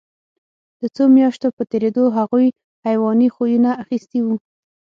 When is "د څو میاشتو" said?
0.79-1.47